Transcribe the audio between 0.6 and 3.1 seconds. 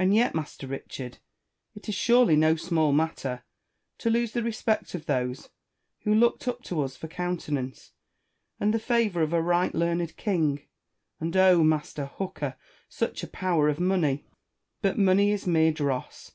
Richard, it is surely no small